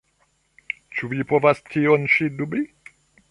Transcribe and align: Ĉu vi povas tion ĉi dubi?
Ĉu 0.95 1.09
vi 1.11 1.27
povas 1.33 1.63
tion 1.75 2.09
ĉi 2.17 2.31
dubi? 2.41 2.65